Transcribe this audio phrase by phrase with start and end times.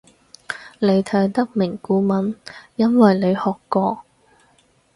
[0.79, 2.35] 你睇得明古文
[2.75, 4.03] 因為你學過